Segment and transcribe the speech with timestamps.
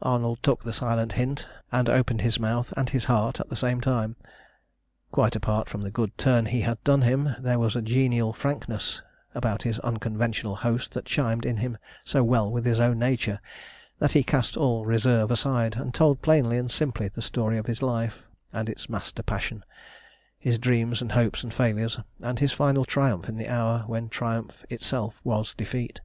[0.00, 3.78] Arnold took the silent hint, and opened his mouth and his heart at the same
[3.82, 4.16] time.
[5.12, 9.02] Quite apart from the good turn he had done him, there was a genial frankness
[9.34, 11.76] about his unconventional host that chimed in
[12.06, 13.38] so well with his own nature
[13.98, 17.82] that he cast all reserve aside, and told plainly and simply the story of his
[17.82, 18.14] life
[18.54, 19.62] and its master passion,
[20.38, 24.64] his dreams and hopes and failures, and his final triumph in the hour when triumph
[24.70, 26.00] itself was defeat.